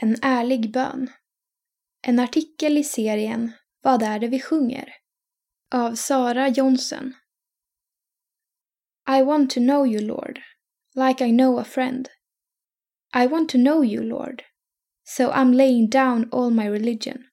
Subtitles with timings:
[0.00, 1.10] En ärlig bön.
[2.02, 3.52] En artikel i serien
[3.82, 4.94] Vad är det vi sjunger?
[5.74, 7.14] Av Sara Jonsson.
[9.06, 10.40] I want to know you, Lord,
[10.94, 12.08] like I know a friend.
[13.12, 14.42] I want to know you, Lord,
[15.04, 17.24] so I'm laying down all my religion.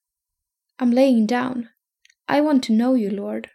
[0.79, 1.69] I'm laying down.
[2.27, 3.49] I want to know you, Lord.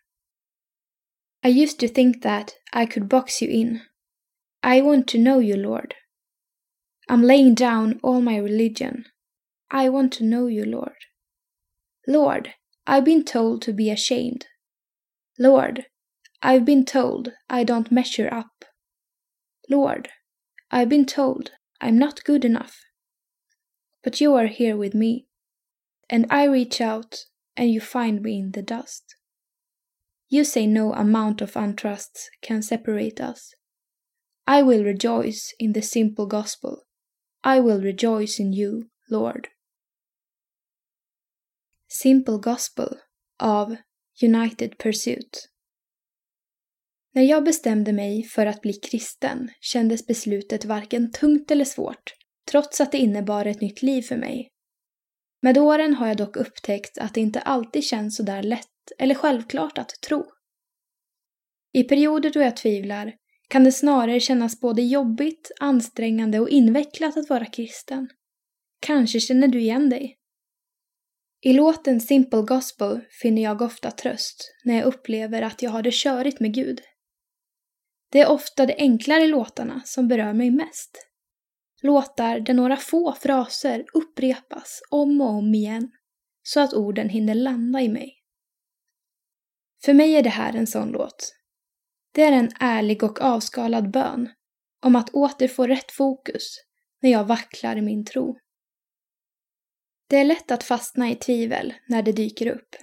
[1.45, 3.82] I used to think that I could box you in.
[4.62, 5.95] I want to know you, Lord.
[7.09, 9.04] I'm laying down all my religion.
[9.70, 10.96] I want to know you, Lord.
[12.07, 12.54] Lord,
[12.86, 14.46] I've been told to be ashamed.
[15.39, 15.86] Lord,
[16.43, 18.64] I've been told I don't measure up.
[19.68, 20.08] Lord,
[20.71, 22.80] I've been told I'm not good enough.
[24.02, 25.27] But you are here with me,
[26.08, 27.25] and I reach out
[27.57, 29.16] and you find me in the dust.
[30.29, 33.55] You say no amount of untrusts can separate us.
[34.47, 36.86] I will rejoice in the simple gospel.
[37.47, 39.48] I will rejoice in you, Lord.
[41.89, 42.98] Simple Gospel
[43.38, 43.77] av
[44.22, 45.48] United Pursuit
[47.14, 52.12] När jag bestämde mig för att bli kristen kändes beslutet varken tungt eller svårt,
[52.50, 54.48] trots att det innebar ett nytt liv för mig.
[55.42, 59.14] Med åren har jag dock upptäckt att det inte alltid känns så där lätt eller
[59.14, 60.25] självklart att tro.
[61.72, 63.12] I perioder då jag tvivlar
[63.48, 68.08] kan det snarare kännas både jobbigt, ansträngande och invecklat att vara kristen.
[68.80, 70.19] Kanske känner du igen dig?
[71.41, 75.94] I låten Simple Gospel finner jag ofta tröst när jag upplever att jag har det
[75.94, 76.80] körigt med Gud.
[78.12, 81.06] Det är ofta de enklare låtarna som berör mig mest.
[81.83, 85.91] Låtar där några få fraser upprepas om och om igen
[86.42, 88.12] så att orden hinner landa i mig.
[89.84, 91.33] För mig är det här en sån låt.
[92.17, 94.28] Det är en ärlig och avskalad bön
[94.83, 96.56] om att åter få rätt fokus
[97.03, 98.39] när jag vacklar i min tro.
[100.09, 102.77] Det är lätt att fastna i tvivel när det dyker upp.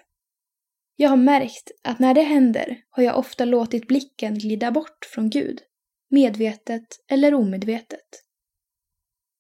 [0.95, 5.29] Jag har märkt att när det händer har jag ofta låtit blicken glida bort från
[5.29, 5.61] Gud,
[6.09, 8.23] medvetet eller omedvetet.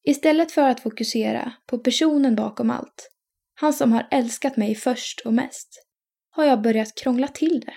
[0.03, 3.09] Istället för att fokusera på personen bakom allt,
[3.53, 5.85] han som har älskat mig först och mest,
[6.29, 7.73] har jag börjat krångla till det.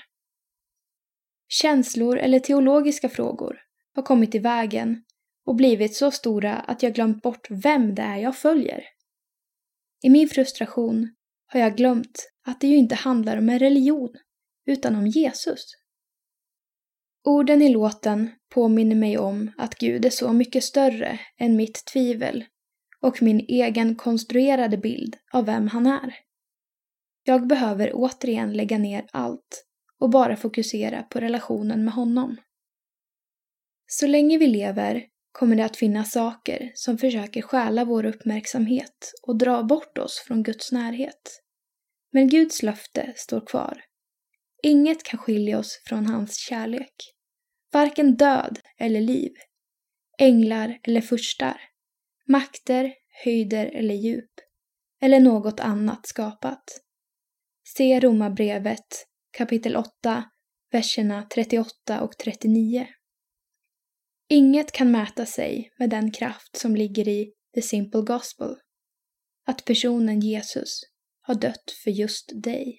[1.62, 3.58] Känslor eller teologiska frågor
[3.94, 5.02] har kommit i vägen
[5.46, 8.84] och blivit så stora att jag glömt bort vem det är jag följer.
[10.02, 11.14] I min frustration
[11.46, 14.14] har jag glömt att det ju inte handlar om en religion,
[14.66, 15.64] utan om Jesus.
[17.24, 22.44] Orden i låten påminner mig om att Gud är så mycket större än mitt tvivel
[23.00, 26.14] och min egen konstruerade bild av vem han är.
[27.22, 29.66] Jag behöver återigen lägga ner allt
[30.00, 32.36] och bara fokusera på relationen med honom.
[33.86, 39.38] Så länge vi lever kommer det att finnas saker som försöker stjäla vår uppmärksamhet och
[39.38, 41.42] dra bort oss från Guds närhet.
[42.12, 43.82] Men Guds löfte står kvar.
[44.62, 46.94] Inget kan skilja oss från hans kärlek.
[47.72, 49.32] Varken död eller liv,
[50.18, 51.60] änglar eller furstar,
[52.28, 54.30] makter, höjder eller djup,
[55.00, 56.64] eller något annat skapat.
[57.76, 60.24] Se Romarbrevet kapitel 8,
[60.72, 62.86] verserna 38 och 39.
[64.28, 68.56] Inget kan mäta sig med den kraft som ligger i the simple gospel.
[69.46, 70.80] Att personen Jesus
[71.20, 72.78] har dött för just dig.